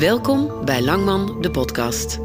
Welkom 0.00 0.64
bij 0.64 0.82
Langman, 0.82 1.36
de 1.40 1.50
podcast. 1.50 2.18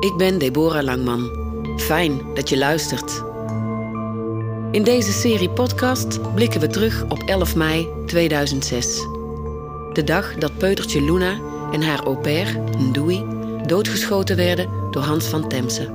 Ik 0.00 0.16
ben 0.16 0.38
Deborah 0.38 0.84
Langman. 0.84 1.30
Fijn 1.76 2.20
dat 2.34 2.48
je 2.48 2.58
luistert. 2.58 3.22
In 4.70 4.82
deze 4.82 5.12
serie 5.12 5.50
podcast 5.50 6.34
blikken 6.34 6.60
we 6.60 6.66
terug 6.66 7.04
op 7.08 7.22
11 7.22 7.56
mei 7.56 7.88
2006. 8.06 8.96
De 9.92 10.02
dag 10.04 10.34
dat 10.34 10.58
peutertje 10.58 11.02
Luna 11.02 11.40
en 11.72 11.82
haar 11.82 12.04
au 12.04 12.16
pair, 12.16 12.60
Ndoui, 12.78 13.24
doodgeschoten 13.66 14.36
werden 14.36 14.68
door 14.90 15.02
Hans 15.02 15.26
van 15.26 15.48
Temse. 15.48 15.90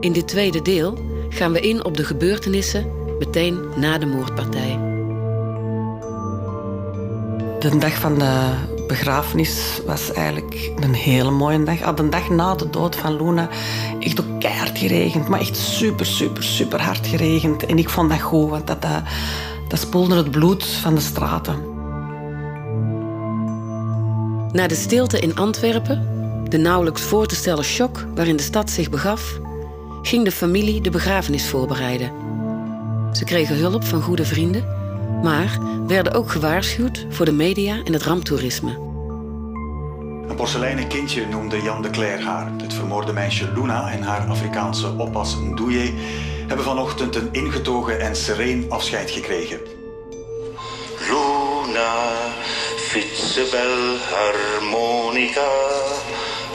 In 0.00 0.12
dit 0.12 0.28
tweede 0.28 0.62
deel 0.62 0.98
gaan 1.28 1.52
we 1.52 1.60
in 1.60 1.84
op 1.84 1.96
de 1.96 2.04
gebeurtenissen 2.04 2.92
meteen 3.18 3.60
na 3.76 3.98
de 3.98 4.06
moordpartij. 4.06 4.78
De 7.58 7.78
dag 7.78 7.94
van 7.94 8.18
de 8.18 8.54
begrafenis 8.90 9.80
was 9.86 10.12
eigenlijk 10.12 10.72
een 10.80 10.94
hele 10.94 11.30
mooie 11.30 11.62
dag. 11.62 11.82
Al 11.82 11.94
de 11.94 12.08
dag 12.08 12.30
na 12.30 12.54
de 12.54 12.70
dood 12.70 12.96
van 12.96 13.16
Luna 13.16 13.48
echt 14.00 14.20
ook 14.20 14.40
keihard 14.40 14.78
geregend. 14.78 15.28
Maar 15.28 15.40
echt 15.40 15.56
super, 15.56 16.06
super, 16.06 16.42
super 16.42 16.80
hard 16.80 17.06
geregend. 17.06 17.66
En 17.66 17.78
ik 17.78 17.88
vond 17.88 18.10
dat 18.10 18.20
goed, 18.20 18.50
want 18.50 18.66
dat, 18.66 18.82
dat, 19.68 19.80
spoelde 19.80 20.16
het 20.16 20.30
bloed 20.30 20.64
van 20.64 20.94
de 20.94 21.00
straten. 21.00 21.54
Na 24.52 24.66
de 24.66 24.74
stilte 24.74 25.18
in 25.18 25.36
Antwerpen, 25.36 26.06
de 26.48 26.58
nauwelijks 26.58 27.02
voor 27.02 27.26
te 27.26 27.34
stellen 27.34 27.64
shock 27.64 28.06
waarin 28.14 28.36
de 28.36 28.42
stad 28.42 28.70
zich 28.70 28.90
begaf, 28.90 29.38
ging 30.02 30.24
de 30.24 30.32
familie 30.32 30.80
de 30.80 30.90
begrafenis 30.90 31.48
voorbereiden. 31.48 32.12
Ze 33.12 33.24
kregen 33.24 33.56
hulp 33.56 33.84
van 33.84 34.02
goede 34.02 34.24
vrienden, 34.24 34.79
maar 35.22 35.58
werden 35.86 36.14
ook 36.14 36.30
gewaarschuwd 36.30 37.06
voor 37.08 37.24
de 37.24 37.32
media 37.32 37.80
en 37.84 37.92
het 37.92 38.02
ramptoerisme. 38.02 38.70
Een 40.28 40.36
porseleinen 40.36 40.88
kindje 40.88 41.26
noemde 41.26 41.62
Jan 41.62 41.82
de 41.82 41.90
Cler 41.90 42.22
haar. 42.22 42.50
Het 42.62 42.74
vermoorde 42.74 43.12
meisje 43.12 43.52
Luna 43.54 43.90
en 43.90 44.02
haar 44.02 44.28
Afrikaanse 44.28 44.94
oppas 44.96 45.36
Ndouye 45.36 45.92
hebben 46.46 46.64
vanochtend 46.64 47.16
een 47.16 47.28
ingetogen 47.32 48.00
en 48.00 48.16
sereen 48.16 48.66
afscheid 48.68 49.10
gekregen. 49.10 49.60
Luna, 51.08 51.94
fietsebel, 52.76 53.96
harmonica. 54.10 55.50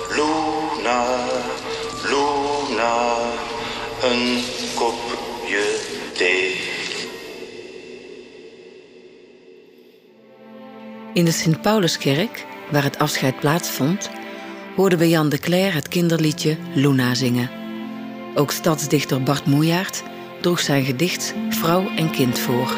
Luna, 0.09 1.05
Luna, 2.03 3.15
een 4.01 4.43
In 11.15 11.25
de 11.25 11.31
Sint-Pauluskerk, 11.31 12.45
waar 12.71 12.83
het 12.83 12.99
afscheid 12.99 13.39
plaatsvond, 13.39 14.09
hoorden 14.75 14.99
we 14.99 15.09
Jan 15.09 15.29
de 15.29 15.37
Cler 15.37 15.73
het 15.73 15.87
kinderliedje 15.87 16.57
Luna 16.73 17.13
zingen. 17.13 17.49
Ook 18.33 18.51
stadsdichter 18.51 19.23
Bart 19.23 19.45
Moejaert 19.45 20.03
droeg 20.41 20.59
zijn 20.59 20.85
gedicht 20.85 21.33
Vrouw 21.49 21.89
en 21.95 22.11
Kind 22.11 22.39
voor. 22.39 22.73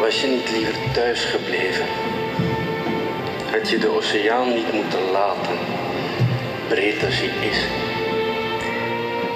Was 0.00 0.20
je 0.20 0.26
niet 0.26 0.50
liever 0.50 0.74
thuis 0.92 1.24
gebleven? 1.24 1.86
Had 3.52 3.70
je 3.70 3.78
de 3.78 3.96
oceaan 3.96 4.54
niet 4.54 4.72
moeten 4.72 5.10
laten, 5.12 5.58
breed 6.68 7.04
als 7.04 7.14
hij 7.16 7.48
is? 7.50 7.58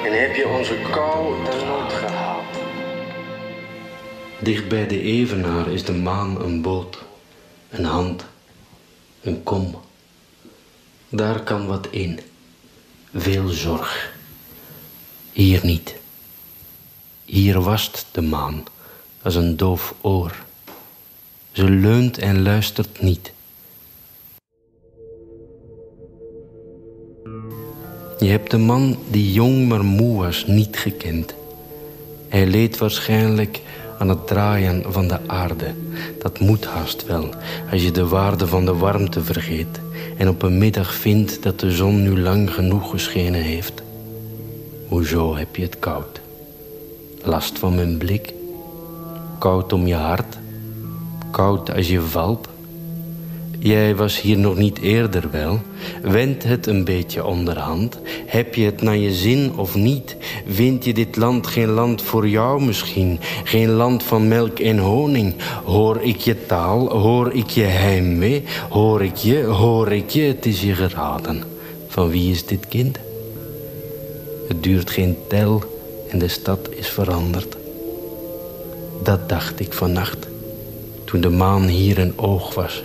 En 0.06 0.20
heb 0.20 0.34
je 0.34 0.48
onze 0.48 0.76
kou 0.90 1.44
dan 1.44 1.66
nooit 1.66 1.92
gehaald? 1.92 2.44
Dicht 4.38 4.68
bij 4.68 4.86
de 4.86 5.00
evenaar 5.00 5.68
is 5.68 5.84
de 5.84 5.92
maan 5.92 6.40
een 6.40 6.62
boot, 6.62 7.04
een 7.74 7.84
hand, 7.84 8.24
een 9.20 9.42
kom. 9.42 9.74
Daar 11.08 11.42
kan 11.42 11.66
wat 11.66 11.86
in, 11.90 12.20
veel 13.14 13.48
zorg. 13.48 14.12
Hier 15.32 15.60
niet. 15.64 15.94
Hier 17.24 17.60
wast 17.60 18.06
de 18.10 18.20
maan 18.20 18.64
als 19.22 19.34
een 19.34 19.56
doof 19.56 19.94
oor. 20.00 20.44
Ze 21.52 21.70
leunt 21.70 22.18
en 22.18 22.42
luistert 22.42 23.02
niet. 23.02 23.32
Je 28.18 28.30
hebt 28.30 28.50
de 28.50 28.58
man 28.58 28.98
die 29.10 29.32
jong 29.32 29.68
maar 29.68 29.84
moe 29.84 30.16
was 30.16 30.46
niet 30.46 30.76
gekend. 30.76 31.34
Hij 32.28 32.46
leed 32.46 32.78
waarschijnlijk 32.78 33.60
aan 34.04 34.10
het 34.10 34.26
draaien 34.26 34.82
van 34.92 35.08
de 35.08 35.18
aarde. 35.26 35.74
Dat 36.18 36.40
moet 36.40 36.66
haast 36.66 37.06
wel, 37.06 37.28
als 37.70 37.82
je 37.82 37.90
de 37.90 38.06
waarde 38.06 38.46
van 38.46 38.64
de 38.64 38.74
warmte 38.74 39.24
vergeet 39.24 39.80
en 40.16 40.28
op 40.28 40.42
een 40.42 40.58
middag 40.58 40.94
vindt 40.94 41.42
dat 41.42 41.60
de 41.60 41.70
zon 41.70 42.02
nu 42.02 42.20
lang 42.20 42.54
genoeg 42.54 42.90
geschenen 42.90 43.40
heeft. 43.40 43.82
Hoezo 44.88 45.36
heb 45.36 45.56
je 45.56 45.62
het 45.62 45.78
koud? 45.78 46.20
Last 47.22 47.58
van 47.58 47.74
mijn 47.74 47.98
blik? 47.98 48.34
Koud 49.38 49.72
om 49.72 49.86
je 49.86 49.94
hart? 49.94 50.38
Koud 51.30 51.74
als 51.74 51.88
je 51.88 52.00
valt? 52.00 52.48
Jij 53.64 53.96
was 53.96 54.20
hier 54.20 54.38
nog 54.38 54.56
niet 54.56 54.78
eerder 54.78 55.30
wel. 55.30 55.60
Wend 56.02 56.42
het 56.42 56.66
een 56.66 56.84
beetje 56.84 57.24
onderhand. 57.24 57.98
Heb 58.26 58.54
je 58.54 58.64
het 58.64 58.82
naar 58.82 58.96
je 58.96 59.12
zin 59.12 59.52
of 59.56 59.74
niet? 59.74 60.16
Vind 60.46 60.84
je 60.84 60.94
dit 60.94 61.16
land 61.16 61.46
geen 61.46 61.68
land 61.68 62.02
voor 62.02 62.28
jou 62.28 62.64
misschien? 62.64 63.18
Geen 63.44 63.70
land 63.70 64.02
van 64.02 64.28
melk 64.28 64.58
en 64.58 64.78
honing? 64.78 65.34
Hoor 65.64 66.02
ik 66.02 66.16
je 66.16 66.46
taal? 66.46 66.88
Hoor 66.88 67.32
ik 67.32 67.50
je 67.50 67.62
heimwee? 67.62 68.44
Hoor 68.68 69.02
ik 69.02 69.16
je? 69.16 69.42
Hoor 69.42 69.92
ik 69.92 70.10
je? 70.10 70.22
Het 70.22 70.46
is 70.46 70.62
je 70.62 70.74
geraden. 70.74 71.42
Van 71.88 72.08
wie 72.08 72.30
is 72.30 72.46
dit 72.46 72.68
kind? 72.68 72.98
Het 74.48 74.62
duurt 74.62 74.90
geen 74.90 75.16
tel 75.28 75.62
en 76.10 76.18
de 76.18 76.28
stad 76.28 76.68
is 76.70 76.88
veranderd. 76.88 77.56
Dat 79.02 79.28
dacht 79.28 79.60
ik 79.60 79.72
vannacht, 79.72 80.28
toen 81.04 81.20
de 81.20 81.30
maan 81.30 81.66
hier 81.66 81.98
een 81.98 82.18
oog 82.18 82.54
was 82.54 82.82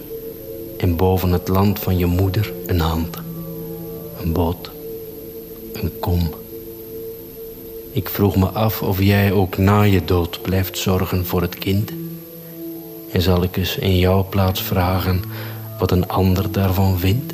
en 0.79 0.95
boven 0.95 1.31
het 1.31 1.47
land 1.47 1.79
van 1.79 1.97
je 1.97 2.05
moeder 2.05 2.53
een 2.65 2.79
hand, 2.79 3.17
een 4.21 4.33
boot, 4.33 4.71
een 5.73 5.99
kom. 5.99 6.33
Ik 7.91 8.09
vroeg 8.09 8.35
me 8.35 8.45
af 8.45 8.81
of 8.81 8.99
jij 8.99 9.31
ook 9.31 9.57
na 9.57 9.81
je 9.81 10.05
dood 10.05 10.41
blijft 10.41 10.77
zorgen 10.77 11.25
voor 11.25 11.41
het 11.41 11.55
kind. 11.55 11.91
En 13.11 13.21
zal 13.21 13.43
ik 13.43 13.57
eens 13.57 13.77
in 13.77 13.97
jouw 13.97 14.27
plaats 14.29 14.61
vragen 14.61 15.21
wat 15.79 15.91
een 15.91 16.07
ander 16.07 16.51
daarvan 16.51 16.99
vindt? 16.99 17.33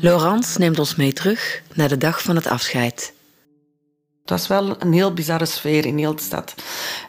Laurence 0.00 0.58
neemt 0.58 0.78
ons 0.78 0.96
mee 0.96 1.12
terug 1.12 1.62
naar 1.74 1.88
de 1.88 1.98
dag 1.98 2.22
van 2.22 2.36
het 2.36 2.46
afscheid. 2.46 3.12
Het 4.20 4.30
was 4.30 4.46
wel 4.46 4.82
een 4.82 4.92
heel 4.92 5.12
bizarre 5.12 5.46
sfeer 5.46 5.86
in 5.86 5.98
heel 5.98 6.14
de 6.14 6.22
stad. 6.22 6.54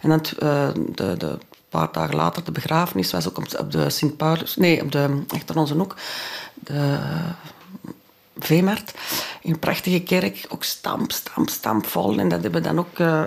En 0.01 0.09
dan, 0.09 0.21
uh, 0.43 0.69
de, 0.93 1.17
de 1.17 1.37
paar 1.75 1.91
dagen 1.91 2.15
later, 2.15 2.43
de 2.43 2.51
begrafenis 2.51 3.11
was 3.11 3.27
ook 3.27 3.37
op 3.37 3.71
de 3.71 3.89
Sint-Paulus... 3.89 4.55
Nee, 4.55 4.81
op 4.81 4.91
de, 4.91 5.23
achter 5.27 5.57
onze 5.57 5.73
hoek. 5.73 5.95
De 6.53 6.99
Veemarkt. 8.39 8.93
In 9.41 9.51
een 9.51 9.59
prachtige 9.59 9.99
kerk. 9.99 10.45
Ook 10.49 10.63
stamp, 10.63 11.11
stamp, 11.11 11.49
stamp 11.49 11.85
vol. 11.85 12.19
En 12.19 12.29
dat 12.29 12.41
hebben 12.41 12.61
we 12.61 12.67
dan 12.67 12.79
ook... 12.79 12.99
Uh, 12.99 13.25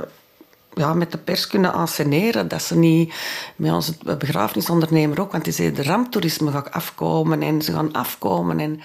ja, 0.75 0.95
met 0.95 1.13
de 1.13 1.19
pers 1.19 1.47
kunnen 1.47 1.73
anseneren. 1.73 2.49
Dat 2.49 2.63
ze 2.63 2.77
niet 2.77 3.15
met 3.57 3.73
onze 3.73 3.95
begrafenisondernemer 4.19 5.21
ook, 5.21 5.33
want 5.33 5.45
die 5.45 5.53
zei 5.53 5.73
de 5.73 5.83
ramptoerisme 5.83 6.51
gaat 6.51 6.73
afkomen 6.73 7.43
en 7.43 7.63
ze 7.63 7.73
gaan 7.73 7.93
afkomen. 7.93 8.61
En 8.61 8.81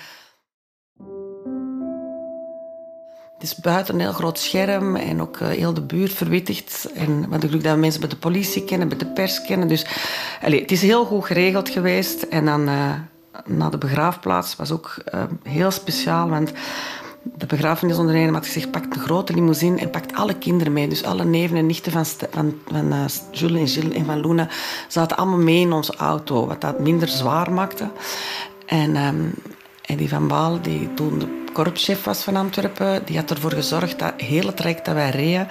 Het 3.43 3.51
is 3.51 3.61
buiten 3.61 3.93
een 3.93 3.99
heel 3.99 4.11
groot 4.11 4.39
scherm 4.39 4.95
en 4.95 5.21
ook 5.21 5.39
uh, 5.39 5.47
heel 5.47 5.73
de 5.73 5.81
buurt 5.81 6.13
verwittigd. 6.13 6.91
En 6.93 7.29
wat 7.29 7.43
geluk 7.43 7.63
dat 7.63 7.73
we 7.73 7.79
mensen 7.79 7.99
bij 7.99 8.09
de 8.09 8.15
politie 8.15 8.63
kennen, 8.63 8.87
bij 8.87 8.97
de 8.97 9.05
pers 9.05 9.41
kennen. 9.41 9.67
Dus 9.67 9.85
allez, 10.41 10.61
het 10.61 10.71
is 10.71 10.81
heel 10.81 11.05
goed 11.05 11.25
geregeld 11.25 11.69
geweest. 11.69 12.21
En 12.21 12.45
dan 12.45 12.69
uh, 12.69 12.91
na 13.45 13.69
de 13.69 13.77
begraafplaats 13.77 14.55
was 14.55 14.71
ook 14.71 14.97
uh, 15.13 15.23
heel 15.43 15.71
speciaal, 15.71 16.29
want 16.29 16.51
de 17.23 17.45
begrafenisondernemer 17.45 18.33
had 18.33 18.45
gezegd, 18.45 18.71
pakt 18.71 18.95
een 18.95 19.01
grote 19.01 19.33
limousine 19.33 19.79
en 19.79 19.89
pakt 19.89 20.13
alle 20.13 20.37
kinderen 20.37 20.73
mee. 20.73 20.87
Dus 20.87 21.03
alle 21.03 21.25
neven 21.25 21.57
en 21.57 21.65
nichten 21.65 21.91
van, 21.91 22.05
van, 22.31 22.53
van 22.67 22.87
Jules 23.31 23.75
en 23.75 23.81
Gilles 23.81 23.97
en 23.97 24.05
van 24.05 24.19
Luna 24.27 24.47
zaten 24.87 25.17
allemaal 25.17 25.39
mee 25.39 25.61
in 25.61 25.71
onze 25.71 25.95
auto, 25.95 26.47
wat 26.47 26.61
dat 26.61 26.79
minder 26.79 27.07
zwaar 27.07 27.51
maakte. 27.51 27.89
En, 28.65 28.95
um, 28.95 29.33
en 29.85 29.97
die 29.97 30.09
van 30.09 30.27
Baal, 30.27 30.61
die 30.61 30.93
toen 30.93 31.41
korpschef 31.53 32.03
was 32.03 32.23
van 32.23 32.35
Antwerpen, 32.35 33.05
die 33.05 33.17
had 33.17 33.29
ervoor 33.29 33.51
gezorgd 33.51 33.99
dat 33.99 34.13
hele 34.17 34.53
traject 34.53 34.85
dat 34.85 34.93
wij 34.93 35.09
reden, 35.09 35.47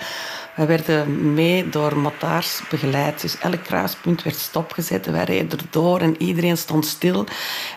wij 0.55 0.67
werden 0.67 1.35
mee 1.35 1.69
door 1.69 1.97
motards 1.97 2.63
begeleid. 2.71 3.21
Dus 3.21 3.39
elk 3.39 3.65
kruispunt 3.65 4.23
werd 4.23 4.37
stopgezet. 4.37 5.07
Wij 5.07 5.25
reden 5.25 5.59
erdoor 5.59 6.01
en 6.01 6.23
iedereen 6.23 6.57
stond 6.57 6.87
stil. 6.87 7.25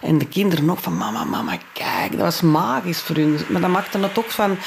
En 0.02 0.18
de 0.18 0.28
kinderen 0.28 0.70
ook 0.70 0.80
van 0.80 0.98
mama, 0.98 1.24
mama, 1.24 1.58
kijk. 1.74 2.12
Dat 2.12 2.20
was 2.20 2.42
magisch 2.42 3.00
voor 3.00 3.16
hun. 3.16 3.40
Maar 3.50 3.62
dat 3.62 3.70
maakte 3.70 3.98
het 3.98 4.18
ook 4.18 4.32
van... 4.32 4.58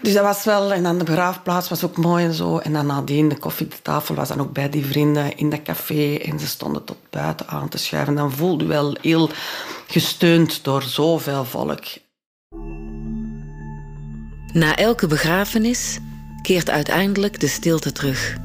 Dus 0.00 0.12
dat 0.12 0.22
was 0.22 0.44
wel, 0.44 0.72
en 0.72 0.82
dan 0.82 0.98
de 0.98 1.04
begraafplaats 1.04 1.68
was 1.68 1.84
ook 1.84 1.96
mooi 1.96 2.24
en 2.24 2.34
zo. 2.34 2.58
En 2.58 2.72
dan 2.72 2.86
nadien, 2.86 3.28
de 3.28 3.38
koffietafel 3.38 4.14
was 4.14 4.28
dan 4.28 4.40
ook 4.40 4.52
bij 4.52 4.68
die 4.68 4.86
vrienden 4.86 5.36
in 5.36 5.50
dat 5.50 5.62
café. 5.62 6.14
En 6.14 6.38
ze 6.38 6.46
stonden 6.46 6.84
tot 6.84 6.96
buiten 7.10 7.48
aan 7.48 7.68
te 7.68 7.78
schuiven. 7.78 8.14
Dan 8.14 8.32
voelde 8.32 8.64
je 8.64 8.70
wel 8.70 8.96
heel 9.00 9.30
gesteund 9.86 10.64
door 10.64 10.82
zoveel 10.82 11.44
volk. 11.44 11.84
Na 14.54 14.76
elke 14.76 15.06
begrafenis 15.06 15.98
keert 16.42 16.70
uiteindelijk 16.70 17.40
de 17.40 17.46
stilte 17.46 17.92
terug. 17.92 18.36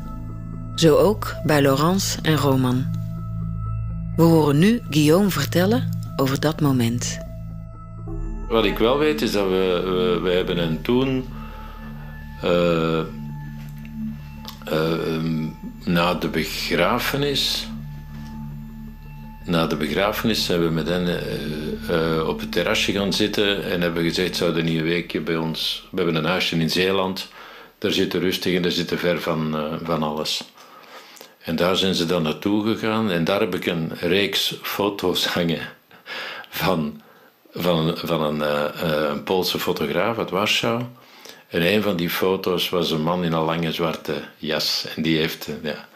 Zo 0.76 0.96
ook 0.96 1.36
bij 1.44 1.62
Laurence 1.62 2.18
en 2.22 2.38
Roman. 2.38 2.86
We 4.16 4.24
horen 4.24 4.60
nu 4.60 4.82
Guillaume 4.90 5.30
vertellen 5.30 5.90
over 6.16 6.40
dat 6.40 6.62
moment. 6.62 7.18
Wat 8.48 8.66
ik 8.66 8.78
wel 8.78 8.98
weet 8.98 9.22
is 9.22 9.32
dat 9.32 9.48
we, 9.48 10.20
we, 10.24 10.30
hebben 10.30 10.58
een 10.58 10.82
toen 10.82 11.26
uh, 12.44 13.00
na 15.86 16.14
de 16.14 16.28
begrafenis. 16.28 17.69
Na 19.50 19.68
de 19.68 19.75
begrafenis 19.75 20.46
zijn 20.46 20.62
we 20.62 20.69
met 20.69 20.88
hen 20.88 21.07
uh, 21.90 22.28
op 22.28 22.40
het 22.40 22.51
terrasje 22.51 22.92
gaan 22.92 23.13
zitten 23.13 23.63
en 23.63 23.81
hebben 23.81 24.04
gezegd: 24.04 24.36
zouden 24.36 24.66
niet 24.66 24.78
een 24.78 24.84
weekje 24.84 25.22
bij 25.22 25.36
ons. 25.36 25.88
We 25.92 25.98
hebben 25.98 26.16
een 26.16 26.25
huisje 26.25 26.56
in 26.56 26.69
Zeeland. 26.69 27.28
Daar 27.78 27.92
zitten 27.92 28.19
rustig 28.19 28.56
en 28.56 28.62
daar 28.62 28.72
zitten 28.72 28.98
ver 28.98 29.22
van, 29.22 29.56
van 29.84 30.04
alles. 30.04 30.44
En 31.40 31.56
daar 31.56 31.75
zijn 31.75 31.96
ze 31.96 32.06
dan 32.06 32.24
naartoe 32.24 32.74
gegaan 32.74 33.12
en 33.12 33.24
daar 33.24 33.40
heb 33.40 33.56
ik 33.56 33.66
een 33.66 33.92
reeks 34.00 34.56
foto's 34.62 35.25
hangen 35.36 35.62
van, 36.50 37.01
van, 37.54 37.98
van 37.98 38.22
een, 38.22 38.42
een 39.12 39.24
Poolse 39.24 39.60
fotograaf 39.60 40.18
uit 40.18 40.30
Warschau. 40.30 40.84
En 41.50 41.74
een 41.74 41.81
van 41.81 41.96
die 41.96 42.10
foto's 42.10 42.69
was 42.69 42.92
een 42.92 43.01
man 43.01 43.24
in 43.24 43.34
een 43.34 43.44
lange 43.44 43.72
zwarte 43.72 44.13
jas. 44.38 44.86
En 44.96 45.01
die 45.01 45.18
heeft, 45.18 45.48
eh, 45.48 45.72
ja, 45.72 45.88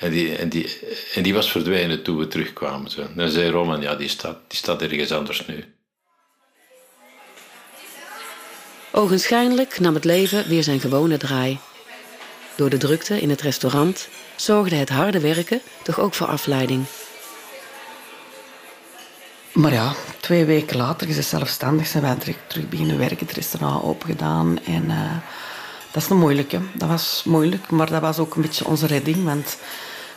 en 0.00 0.10
die, 0.10 0.36
en 0.36 0.48
die, 0.48 0.78
en 1.14 1.22
die 1.22 1.34
was 1.34 1.50
verdwenen 1.50 2.02
toen 2.02 2.16
we 2.16 2.28
terugkwamen. 2.28 2.90
Zo. 2.90 3.06
Dan 3.14 3.30
zei 3.30 3.50
Roman, 3.50 3.80
ja, 3.80 3.94
die 3.94 4.08
staat, 4.08 4.38
die 4.48 4.58
staat 4.58 4.82
ergens 4.82 5.12
anders 5.12 5.46
nu. 5.46 5.64
Ogenschijnlijk 8.92 9.80
nam 9.80 9.94
het 9.94 10.04
leven 10.04 10.48
weer 10.48 10.62
zijn 10.62 10.80
gewone 10.80 11.16
draai. 11.16 11.58
Door 12.56 12.70
de 12.70 12.76
drukte 12.76 13.20
in 13.20 13.30
het 13.30 13.40
restaurant 13.40 14.08
zorgde 14.36 14.76
het 14.76 14.88
harde 14.88 15.20
werken 15.20 15.60
toch 15.82 16.00
ook 16.00 16.14
voor 16.14 16.26
afleiding. 16.26 16.84
Maar 19.52 19.72
ja, 19.72 19.94
twee 20.20 20.44
weken 20.44 20.76
later, 20.76 21.08
is 21.08 21.16
het 21.16 21.24
zelfstandig, 21.24 21.86
zijn 21.86 22.02
wij 22.02 22.14
terug, 22.14 22.36
terug 22.46 22.68
beginnen 22.68 22.98
werken, 22.98 23.26
het 23.26 23.36
restaurant 23.36 23.84
opengedaan. 23.84 24.58
En 24.64 24.84
uh, 24.84 25.12
dat 25.90 26.02
is 26.02 26.08
een 26.08 26.18
moeilijke. 26.18 26.60
Dat 26.74 26.88
was 26.88 27.22
moeilijk, 27.24 27.70
maar 27.70 27.90
dat 27.90 28.00
was 28.00 28.18
ook 28.18 28.34
een 28.34 28.42
beetje 28.42 28.66
onze 28.66 28.86
redding. 28.86 29.24
Want 29.24 29.58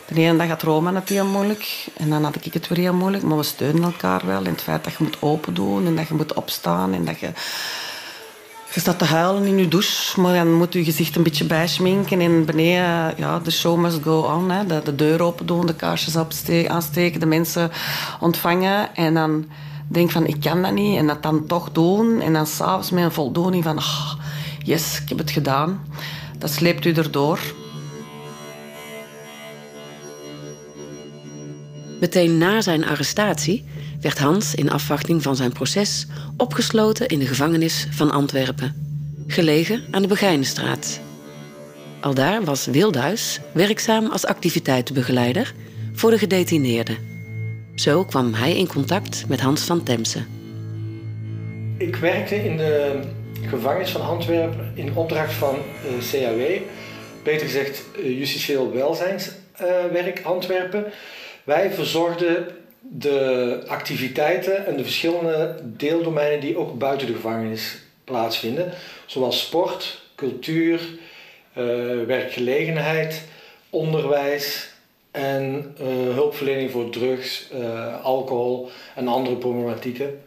de 0.08 0.20
ene 0.20 0.38
dag 0.38 0.48
had 0.48 0.62
Roma 0.62 0.94
het 0.94 1.08
heel 1.08 1.26
moeilijk 1.26 1.86
en 1.96 2.10
dan 2.10 2.24
had 2.24 2.36
ik 2.40 2.52
het 2.52 2.68
weer 2.68 2.78
heel 2.78 2.94
moeilijk. 2.94 3.24
Maar 3.24 3.36
we 3.36 3.42
steunen 3.42 3.82
elkaar 3.82 4.26
wel 4.26 4.44
in 4.44 4.50
het 4.50 4.62
feit 4.62 4.84
dat 4.84 4.92
je 4.92 5.04
moet 5.04 5.22
open 5.22 5.54
doen 5.54 5.86
en 5.86 5.96
dat 5.96 6.08
je 6.08 6.14
moet 6.14 6.34
opstaan 6.34 6.92
en 6.92 7.04
dat 7.04 7.20
je 7.20 7.30
je 8.74 8.80
staat 8.80 8.98
te 8.98 9.04
huilen 9.04 9.44
in 9.44 9.58
je 9.58 9.68
douche, 9.68 10.20
maar 10.20 10.34
dan 10.34 10.52
moet 10.52 10.72
je 10.72 10.84
gezicht 10.84 11.16
een 11.16 11.22
beetje 11.22 11.44
bijschminken. 11.44 12.20
En 12.20 12.44
beneden, 12.44 13.14
ja, 13.16 13.38
de 13.38 13.50
show 13.50 13.78
must 13.78 14.02
go 14.02 14.20
on. 14.20 14.50
Hè. 14.50 14.66
De, 14.66 14.80
de 14.84 14.94
deur 14.94 15.22
open 15.22 15.46
doen, 15.46 15.66
de 15.66 15.74
kaarsjes 15.74 16.16
aansteken, 16.68 17.20
de 17.20 17.26
mensen 17.26 17.70
ontvangen. 18.20 18.94
En 18.94 19.14
dan 19.14 19.46
denk 19.88 20.10
van, 20.10 20.26
ik 20.26 20.40
kan 20.40 20.62
dat 20.62 20.72
niet. 20.72 20.96
En 20.96 21.06
dat 21.06 21.22
dan 21.22 21.46
toch 21.46 21.72
doen. 21.72 22.20
En 22.20 22.32
dan 22.32 22.46
s'avonds 22.46 22.90
met 22.90 23.04
een 23.04 23.12
voldoening 23.12 23.64
van, 23.64 23.78
oh, 23.78 24.12
yes, 24.64 25.00
ik 25.02 25.08
heb 25.08 25.18
het 25.18 25.30
gedaan. 25.30 25.84
Dat 26.38 26.50
sleept 26.50 26.84
u 26.84 26.92
erdoor. 26.92 27.38
Meteen 32.04 32.38
na 32.38 32.60
zijn 32.60 32.84
arrestatie 32.84 33.64
werd 34.00 34.18
Hans 34.18 34.54
in 34.54 34.70
afwachting 34.70 35.22
van 35.22 35.36
zijn 35.36 35.52
proces 35.52 36.06
opgesloten 36.36 37.08
in 37.08 37.18
de 37.18 37.26
gevangenis 37.26 37.86
van 37.90 38.10
Antwerpen, 38.10 38.74
gelegen 39.26 39.84
aan 39.90 40.02
de 40.02 40.08
Begijnenstraat. 40.08 41.00
Aldaar 42.00 42.44
was 42.44 42.66
Wildhuis 42.66 43.40
werkzaam 43.52 44.06
als 44.10 44.26
activiteitenbegeleider 44.26 45.54
voor 45.92 46.10
de 46.10 46.18
gedetineerden. 46.18 46.96
Zo 47.74 48.04
kwam 48.04 48.34
hij 48.34 48.56
in 48.56 48.66
contact 48.66 49.24
met 49.28 49.40
Hans 49.40 49.62
van 49.62 49.82
Temse. 49.82 50.24
Ik 51.78 51.96
werkte 51.96 52.44
in 52.44 52.56
de 52.56 53.00
gevangenis 53.42 53.90
van 53.90 54.00
Antwerpen 54.00 54.72
in 54.74 54.94
opdracht 54.94 55.32
van 55.32 55.54
uh, 55.54 56.10
CAW, 56.10 56.60
beter 57.22 57.46
gezegd 57.46 57.82
uh, 57.98 58.18
Justitieel 58.18 58.72
Welzijnswerk 58.72 60.18
uh, 60.18 60.26
Antwerpen. 60.26 60.92
Wij 61.44 61.70
verzorgden 61.70 62.46
de 62.80 63.62
activiteiten 63.66 64.66
en 64.66 64.76
de 64.76 64.82
verschillende 64.82 65.60
deeldomeinen 65.62 66.40
die 66.40 66.58
ook 66.58 66.78
buiten 66.78 67.06
de 67.06 67.12
gevangenis 67.12 67.78
plaatsvinden, 68.04 68.72
zoals 69.06 69.40
sport, 69.40 70.02
cultuur, 70.14 70.80
uh, 70.80 72.04
werkgelegenheid, 72.04 73.22
onderwijs 73.70 74.72
en 75.10 75.74
uh, 75.80 75.86
hulpverlening 76.14 76.70
voor 76.70 76.90
drugs, 76.90 77.48
uh, 77.52 78.04
alcohol 78.04 78.70
en 78.94 79.08
andere 79.08 79.36
problematieken. 79.36 80.22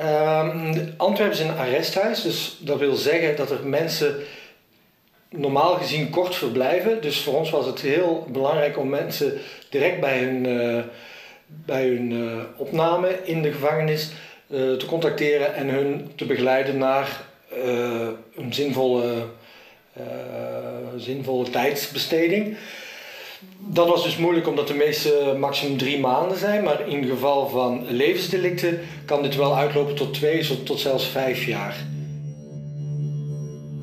Um, 0.00 0.94
Antwerpen 0.96 1.36
is 1.36 1.40
een 1.40 1.56
arresthuis, 1.56 2.22
dus 2.22 2.56
dat 2.60 2.78
wil 2.78 2.94
zeggen 2.94 3.36
dat 3.36 3.50
er 3.50 3.66
mensen 3.66 4.16
normaal 5.30 5.74
gezien 5.74 6.10
kort 6.10 6.34
verblijven. 6.34 7.02
Dus 7.02 7.20
voor 7.20 7.34
ons 7.34 7.50
was 7.50 7.66
het 7.66 7.80
heel 7.80 8.26
belangrijk 8.32 8.78
om 8.78 8.88
mensen 8.88 9.32
direct 9.70 10.00
bij 10.00 10.18
hun, 10.18 10.46
uh, 10.46 10.82
bij 11.46 11.86
hun 11.86 12.10
uh, 12.10 12.42
opname 12.56 13.18
in 13.24 13.42
de 13.42 13.52
gevangenis 13.52 14.10
uh, 14.46 14.72
te 14.72 14.86
contacteren 14.86 15.54
en 15.54 15.68
hun 15.68 16.10
te 16.16 16.24
begeleiden 16.24 16.78
naar 16.78 17.26
een 18.36 18.52
zinvolle, 18.52 19.26
zinvolle 20.96 21.50
tijdsbesteding. 21.50 22.56
Dat 23.58 23.88
was 23.88 24.02
dus 24.02 24.16
moeilijk 24.16 24.48
omdat 24.48 24.68
de 24.68 24.74
meeste 24.74 25.34
maximum 25.38 25.78
drie 25.78 25.98
maanden 25.98 26.38
zijn, 26.38 26.64
maar 26.64 26.88
in 26.88 27.04
geval 27.04 27.48
van 27.48 27.86
levensdelicten 27.88 28.80
kan 29.04 29.22
dit 29.22 29.36
wel 29.36 29.56
uitlopen 29.56 29.94
tot 29.94 30.14
twee 30.14 30.62
tot 30.62 30.80
zelfs 30.80 31.06
vijf 31.06 31.44
jaar. 31.44 31.76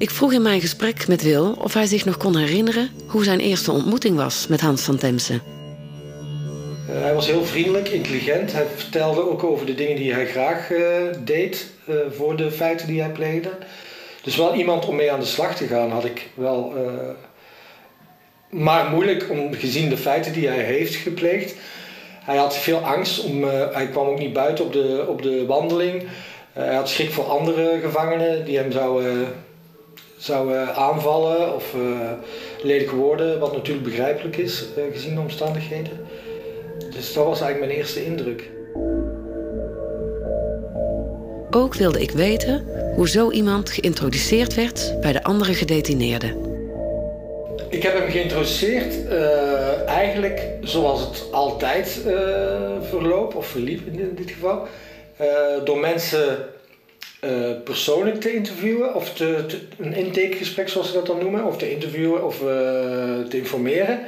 Ik 0.05 0.11
vroeg 0.11 0.33
in 0.33 0.41
mijn 0.41 0.61
gesprek 0.61 1.07
met 1.07 1.21
Wil 1.21 1.55
of 1.59 1.73
hij 1.73 1.85
zich 1.85 2.05
nog 2.05 2.17
kon 2.17 2.37
herinneren 2.37 2.89
hoe 3.07 3.23
zijn 3.23 3.39
eerste 3.39 3.71
ontmoeting 3.71 4.17
was 4.17 4.47
met 4.47 4.61
Hans 4.61 4.81
van 4.81 4.97
Temse. 4.97 5.33
Uh, 5.33 7.01
hij 7.01 7.13
was 7.13 7.27
heel 7.27 7.45
vriendelijk, 7.45 7.89
intelligent. 7.89 8.51
Hij 8.51 8.65
vertelde 8.75 9.29
ook 9.29 9.43
over 9.43 9.65
de 9.65 9.75
dingen 9.75 9.95
die 9.95 10.13
hij 10.13 10.27
graag 10.27 10.71
uh, 10.71 10.79
deed 11.19 11.69
uh, 11.89 11.95
voor 12.11 12.35
de 12.35 12.51
feiten 12.51 12.87
die 12.87 13.01
hij 13.01 13.11
pleegde. 13.11 13.49
Dus 14.23 14.35
wel 14.35 14.53
iemand 14.53 14.85
om 14.85 14.95
mee 14.95 15.11
aan 15.11 15.19
de 15.19 15.25
slag 15.25 15.55
te 15.55 15.67
gaan 15.67 15.91
had 15.91 16.05
ik 16.05 16.29
wel. 16.33 16.73
maar 18.49 18.89
moeilijk 18.89 19.29
om, 19.29 19.53
gezien 19.53 19.89
de 19.89 19.97
feiten 19.97 20.33
die 20.33 20.47
hij 20.47 20.63
heeft 20.63 20.95
gepleegd. 20.95 21.55
Hij 22.23 22.37
had 22.37 22.57
veel 22.57 22.79
angst, 22.79 23.23
om, 23.23 23.43
hij 23.71 23.87
kwam 23.87 24.07
ook 24.07 24.19
niet 24.19 24.33
buiten 24.33 24.65
op 24.65 24.73
de, 24.73 25.05
op 25.07 25.21
de 25.21 25.45
wandeling. 25.45 26.03
hij 26.53 26.75
had 26.75 26.89
schrik 26.89 27.11
voor 27.11 27.25
andere 27.25 27.79
gevangenen 27.81 28.45
die 28.45 28.57
hem 28.57 28.71
zouden 28.71 29.27
zou 30.25 30.55
aanvallen 30.75 31.55
of 31.55 31.73
uh, 31.75 32.11
lelijk 32.61 32.91
worden, 32.91 33.39
wat 33.39 33.53
natuurlijk 33.53 33.85
begrijpelijk 33.85 34.37
is 34.37 34.65
uh, 34.77 34.83
gezien 34.91 35.15
de 35.15 35.21
omstandigheden. 35.21 35.91
Dus 36.91 37.13
dat 37.13 37.25
was 37.25 37.41
eigenlijk 37.41 37.59
mijn 37.59 37.79
eerste 37.79 38.05
indruk. 38.05 38.49
Ook 41.51 41.75
wilde 41.75 42.01
ik 42.01 42.11
weten 42.11 42.65
hoe 42.95 43.09
zo 43.09 43.31
iemand 43.31 43.69
geïntroduceerd 43.69 44.55
werd 44.55 44.95
bij 45.01 45.11
de 45.11 45.23
andere 45.23 45.53
gedetineerden. 45.53 46.35
Ik 47.69 47.83
heb 47.83 47.93
hem 47.93 48.09
geïntroduceerd 48.09 48.95
uh, 49.09 49.87
eigenlijk 49.87 50.47
zoals 50.61 51.01
het 51.01 51.23
altijd 51.31 52.01
verloopt, 52.89 53.35
of 53.35 53.47
verliep 53.47 53.87
in 53.87 54.15
dit 54.15 54.31
geval, 54.31 54.67
door 55.63 55.79
mensen 55.79 56.37
uh, 57.25 57.63
persoonlijk 57.63 58.21
te 58.21 58.33
interviewen 58.33 58.95
of 58.95 59.19
een 59.77 59.93
intakegesprek 59.93 60.69
zoals 60.69 60.87
ze 60.87 60.93
dat 60.93 61.05
dan 61.05 61.19
noemen, 61.19 61.45
of 61.45 61.57
te 61.57 61.71
interviewen 61.71 62.25
of 62.25 62.41
uh, 62.41 62.47
te 63.29 63.37
informeren. 63.37 63.99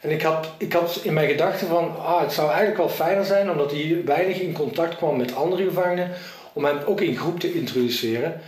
En 0.00 0.10
ik 0.10 0.22
had, 0.22 0.48
ik 0.58 0.72
had 0.72 1.00
in 1.02 1.12
mijn 1.12 1.28
gedachten 1.28 1.68
van, 1.68 1.96
ah, 1.96 2.20
het 2.20 2.32
zou 2.32 2.48
eigenlijk 2.48 2.78
wel 2.78 2.88
fijner 2.88 3.24
zijn, 3.24 3.50
omdat 3.50 3.70
hij 3.70 4.02
weinig 4.04 4.40
in 4.40 4.52
contact 4.52 4.96
kwam 4.96 5.16
met 5.16 5.34
andere 5.34 5.64
gevangenen, 5.64 6.10
om 6.52 6.64
hem 6.64 6.78
ook 6.86 7.00
in 7.00 7.16
groep 7.16 7.40
te 7.40 7.54
introduceren. 7.54 8.40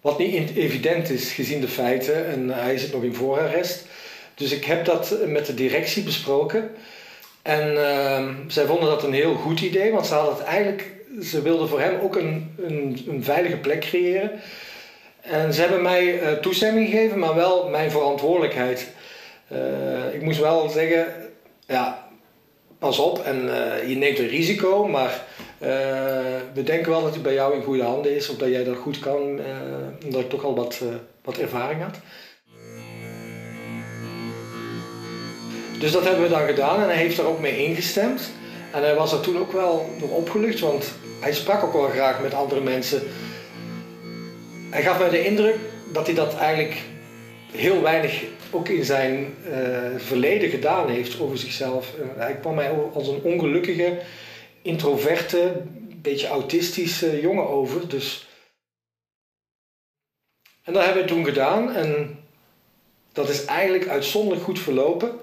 Wat 0.00 0.18
niet 0.18 0.56
evident 0.56 1.10
is 1.10 1.32
gezien 1.32 1.60
de 1.60 1.68
feiten 1.68 2.26
en 2.26 2.48
hij 2.48 2.78
zit 2.78 2.92
nog 2.92 3.02
in 3.02 3.14
voorarrest. 3.14 3.86
Dus 4.34 4.52
ik 4.52 4.64
heb 4.64 4.84
dat 4.84 5.16
met 5.26 5.46
de 5.46 5.54
directie 5.54 6.02
besproken. 6.02 6.70
En 7.42 7.72
uh, 7.72 8.28
zij 8.46 8.66
vonden 8.66 8.88
dat 8.88 9.02
een 9.02 9.12
heel 9.12 9.34
goed 9.34 9.60
idee, 9.60 9.92
want 9.92 10.06
ze 10.06 10.14
hadden 10.14 10.34
het 10.34 10.44
eigenlijk 10.44 10.91
ze 11.20 11.42
wilden 11.42 11.68
voor 11.68 11.80
hem 11.80 12.00
ook 12.00 12.16
een, 12.16 12.54
een, 12.58 13.04
een 13.08 13.24
veilige 13.24 13.56
plek 13.56 13.80
creëren. 13.80 14.30
En 15.20 15.54
ze 15.54 15.60
hebben 15.60 15.82
mij 15.82 16.22
uh, 16.22 16.32
toestemming 16.32 16.88
gegeven, 16.88 17.18
maar 17.18 17.34
wel 17.34 17.68
mijn 17.68 17.90
verantwoordelijkheid. 17.90 18.88
Uh, 19.52 20.14
ik 20.14 20.22
moest 20.22 20.40
wel 20.40 20.68
zeggen, 20.68 21.06
ja, 21.66 22.08
pas 22.78 22.98
op 22.98 23.18
en 23.18 23.44
uh, 23.44 23.88
je 23.88 23.96
neemt 23.96 24.18
een 24.18 24.28
risico, 24.28 24.88
maar 24.88 25.24
we 26.52 26.62
denken 26.64 26.90
wel 26.90 27.02
dat 27.02 27.12
hij 27.12 27.22
bij 27.22 27.34
jou 27.34 27.54
in 27.54 27.62
goede 27.62 27.82
handen 27.82 28.16
is, 28.16 28.28
of 28.28 28.36
dat 28.36 28.48
jij 28.48 28.64
dat 28.64 28.76
goed 28.76 28.98
kan, 28.98 29.40
omdat 30.04 30.20
ik 30.20 30.28
toch 30.28 30.44
al 30.44 30.54
wat, 30.54 30.80
wat 31.22 31.38
ervaring 31.38 31.82
had. 31.82 31.96
Dus 35.78 35.92
dat 35.92 36.04
hebben 36.04 36.22
we 36.22 36.28
dan 36.28 36.46
gedaan 36.46 36.82
en 36.82 36.88
hij 36.88 36.96
heeft 36.96 37.18
er 37.18 37.26
ook 37.26 37.40
mee 37.40 37.64
ingestemd. 37.64 38.30
En 38.72 38.82
hij 38.82 38.94
was 38.94 39.12
er 39.12 39.20
toen 39.20 39.38
ook 39.38 39.52
wel 39.52 39.90
door 39.98 40.10
opgelucht, 40.10 40.60
want 40.60 40.92
hij 41.20 41.32
sprak 41.32 41.62
ook 41.62 41.72
wel 41.72 41.88
graag 41.88 42.22
met 42.22 42.34
andere 42.34 42.60
mensen. 42.60 43.02
Hij 44.70 44.82
gaf 44.82 44.98
mij 44.98 45.08
de 45.08 45.24
indruk 45.24 45.56
dat 45.92 46.06
hij 46.06 46.14
dat 46.14 46.34
eigenlijk 46.36 46.82
heel 47.50 47.82
weinig 47.82 48.22
ook 48.50 48.68
in 48.68 48.84
zijn 48.84 49.34
uh, 49.48 49.54
verleden 49.96 50.50
gedaan 50.50 50.88
heeft 50.88 51.20
over 51.20 51.38
zichzelf. 51.38 51.94
Uh, 51.98 52.06
hij 52.16 52.34
kwam 52.34 52.54
mij 52.54 52.70
als 52.92 53.08
een 53.08 53.22
ongelukkige, 53.22 53.98
introverte, 54.62 55.62
beetje 56.02 56.26
autistische 56.26 57.20
jongen 57.20 57.48
over. 57.48 57.88
Dus... 57.88 58.26
En 60.62 60.72
dat 60.72 60.84
hebben 60.84 61.02
we 61.02 61.08
toen 61.08 61.24
gedaan 61.24 61.72
en 61.72 62.18
dat 63.12 63.28
is 63.28 63.44
eigenlijk 63.44 63.88
uitzonderlijk 63.88 64.44
goed 64.44 64.58
verlopen 64.58 65.20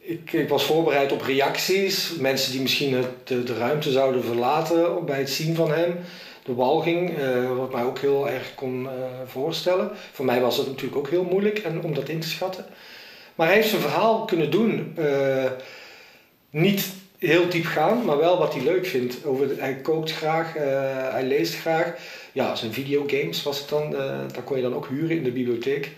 ik, 0.00 0.32
ik, 0.32 0.48
was 0.48 0.64
voorbereid 0.64 1.12
op 1.12 1.22
reacties. 1.22 2.14
Mensen 2.18 2.52
die 2.52 2.60
misschien 2.60 2.94
het, 2.94 3.28
de, 3.28 3.56
ruimte 3.58 3.90
zouden 3.90 4.24
verlaten 4.24 5.04
bij 5.04 5.18
het 5.18 5.30
zien 5.30 5.54
van 5.54 5.72
hem. 5.72 5.96
De 6.44 6.54
walging, 6.54 7.18
uh, 7.18 7.56
wat 7.56 7.72
mij 7.72 7.82
ook 7.82 7.98
heel 7.98 8.28
erg 8.28 8.54
kon 8.54 8.82
uh, 8.82 8.90
voorstellen. 9.26 9.90
Voor 10.12 10.24
mij 10.24 10.40
was 10.40 10.56
het 10.56 10.66
natuurlijk 10.66 10.96
ook 10.96 11.08
heel 11.08 11.24
moeilijk 11.24 11.58
en, 11.58 11.82
om 11.82 11.94
dat 11.94 12.08
in 12.08 12.20
te 12.20 12.28
schatten. 12.28 12.66
Maar 13.34 13.46
hij 13.46 13.56
heeft 13.56 13.68
zijn 13.68 13.80
verhaal 13.80 14.24
kunnen 14.24 14.50
doen. 14.50 14.94
Uh, 14.98 15.50
niet 16.50 16.88
heel 17.18 17.48
diep 17.48 17.64
gaan, 17.64 18.04
maar 18.04 18.18
wel 18.18 18.38
wat 18.38 18.54
hij 18.54 18.62
leuk 18.62 18.86
vindt. 18.86 19.24
Over, 19.24 19.48
hij 19.58 19.74
kookt 19.74 20.12
graag, 20.12 20.52
hij 21.12 21.24
leest 21.24 21.54
graag. 21.54 21.94
Ja, 22.32 22.54
zijn 22.54 22.72
videogames 22.72 23.42
was 23.42 23.58
het 23.58 23.68
dan. 23.68 23.90
dat 24.32 24.44
kon 24.44 24.56
je 24.56 24.62
dan 24.62 24.74
ook 24.74 24.88
huren 24.88 25.16
in 25.16 25.24
de 25.24 25.30
bibliotheek. 25.30 25.90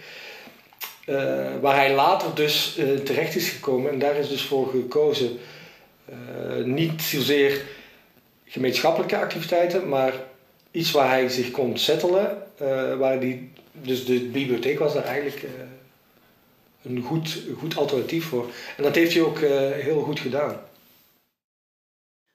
Uh, 1.07 1.17
waar 1.61 1.77
hij 1.77 1.95
later 1.95 2.35
dus 2.35 2.77
uh, 2.79 2.99
terecht 2.99 3.35
is 3.35 3.49
gekomen 3.49 3.91
en 3.91 3.99
daar 3.99 4.17
is 4.17 4.29
dus 4.29 4.43
voor 4.43 4.71
gekozen. 4.71 5.39
Uh, 6.11 6.65
niet 6.65 7.03
zozeer 7.03 7.63
gemeenschappelijke 8.45 9.17
activiteiten, 9.17 9.89
maar 9.89 10.13
iets 10.71 10.91
waar 10.91 11.09
hij 11.09 11.29
zich 11.29 11.51
kon 11.51 11.79
settelen. 11.79 12.43
waar 12.99 13.21
die, 13.21 13.51
dus 13.73 14.05
de 14.05 14.21
bibliotheek 14.21 14.79
was 14.79 14.95
daar 14.95 15.05
eigenlijk 15.05 15.45
een 16.83 17.03
goed, 17.03 17.43
goed 17.59 17.77
alternatief 17.77 18.25
voor. 18.25 18.51
En 18.77 18.83
dat 18.83 18.95
heeft 18.95 19.13
hij 19.13 19.23
ook 19.23 19.39
heel 19.83 20.03
goed 20.03 20.21
gedaan. 20.21 20.61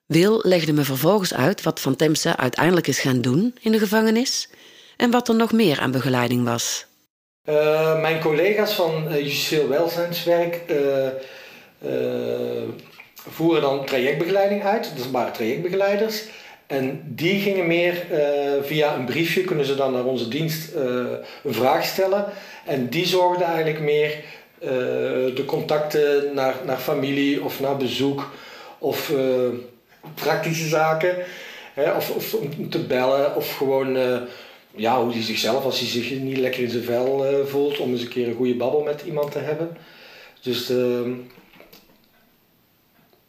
Wil 0.06 0.40
legde 0.44 0.74
me 0.74 0.84
vervolgens 0.84 1.34
uit 1.34 1.64
wat 1.64 1.80
Van 1.80 1.96
Temse 1.96 2.36
uiteindelijk 2.36 2.88
is 2.88 3.00
gaan 3.00 3.22
doen 3.22 3.56
in 3.62 3.72
de 3.72 3.80
gevangenis 3.80 4.50
en 4.98 5.12
wat 5.12 5.28
er 5.28 5.36
nog 5.36 5.52
meer 5.52 5.80
aan 5.80 5.92
begeleiding 5.92 6.44
was. 6.44 6.86
Uh, 7.50 8.02
mijn 8.02 8.20
collega's 8.20 8.74
van 8.74 9.04
uh, 9.08 9.20
justitieel 9.20 9.68
welzijnswerk 9.68 10.62
uh, 10.68 11.08
voeren 13.30 13.62
dan 13.62 13.86
trajectbegeleiding 13.86 14.64
uit. 14.64 14.92
Dat 14.98 15.12
waren 15.12 15.34
trajectbegeleiders. 15.34 16.24
En 16.66 17.02
die 17.06 17.42
gingen 17.42 17.68
meer 17.68 18.06
via 18.62 18.96
een 18.96 19.06
briefje, 19.06 19.44
kunnen 19.44 19.66
ze 19.66 19.76
dan 19.76 19.94
naar 19.94 20.06
onze 20.06 20.28
dienst 20.28 20.74
een 21.44 21.54
vraag 21.54 21.86
stellen. 21.86 22.26
En 22.66 22.90
die 22.90 23.06
zorgden 23.06 23.48
eigenlijk 23.48 23.80
meer 23.80 24.16
de 25.36 25.44
contacten 25.46 26.34
naar, 26.34 26.56
naar 26.66 26.78
familie 26.78 27.44
of 27.44 27.60
naar 27.60 27.78
bezoek 27.78 28.32
of 28.78 29.12
praktische 30.16 30.68
zaken. 30.68 31.16
Hè, 31.74 31.92
of, 31.92 32.10
of 32.10 32.34
om 32.34 32.70
te 32.70 32.84
bellen 32.84 33.36
of 33.36 33.56
gewoon 33.56 33.98
ja, 34.78 35.04
hoe 35.04 35.14
hij 35.14 35.22
zichzelf, 35.22 35.64
als 35.64 35.80
hij 35.80 35.88
zich 35.90 36.12
niet 36.20 36.38
lekker 36.38 36.64
in 36.64 36.70
zijn 36.70 36.84
vel 36.84 37.32
uh, 37.32 37.46
voelt, 37.46 37.80
om 37.80 37.92
eens 37.92 38.02
een 38.02 38.08
keer 38.08 38.28
een 38.28 38.36
goede 38.36 38.56
babbel 38.56 38.82
met 38.82 39.02
iemand 39.02 39.32
te 39.32 39.40
hebben. 39.40 39.78
Dus 40.42 40.72
uh, 40.72 41.12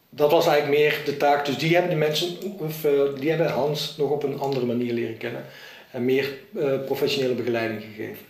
dat 0.09 0.31
was 0.31 0.47
eigenlijk 0.47 0.79
meer 0.79 1.03
de 1.05 1.17
taak. 1.17 1.47
Dus 1.47 1.59
die 1.59 1.73
hebben 1.73 1.91
de 1.91 1.97
mensen, 1.97 2.37
of 2.59 2.85
uh, 2.85 3.15
die 3.21 3.31
hebben 3.31 3.51
Hans 3.51 3.97
nog 3.97 4.11
op 4.11 4.23
een 4.23 4.39
andere 4.39 4.67
manier 4.67 4.93
leren 4.93 5.17
kennen 5.17 5.45
en 5.93 6.05
meer 6.05 6.39
uh, 6.53 6.85
professionele 6.85 7.35
begeleiding 7.35 7.83
gegeven. 7.83 8.27